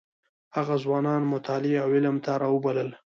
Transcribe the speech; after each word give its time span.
هغه 0.55 0.75
ځوانان 0.83 1.21
مطالعې 1.33 1.77
او 1.83 1.89
علم 1.95 2.15
ته 2.25 2.31
راوبلل. 2.43 2.89